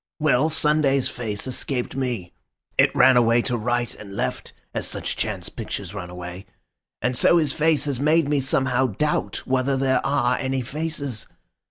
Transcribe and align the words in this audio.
Well, 0.19 0.49
Sunday's 0.49 1.09
face 1.09 1.45
escaped 1.45 1.95
me; 1.95 2.33
it 2.75 2.89
ran 2.95 3.17
away 3.17 3.43
to 3.43 3.55
right 3.55 3.93
and 3.93 4.15
left, 4.15 4.51
as 4.73 4.87
such 4.87 5.15
chance 5.15 5.47
pictures 5.49 5.93
run 5.93 6.09
away. 6.09 6.47
And 7.03 7.15
so 7.15 7.37
his 7.37 7.53
face 7.53 7.85
has 7.85 7.99
made 7.99 8.27
me, 8.27 8.39
somehow, 8.39 8.87
doubt 8.87 9.43
whether 9.45 9.77
there 9.77 10.03
are 10.03 10.39
any 10.39 10.61
faces. 10.61 11.27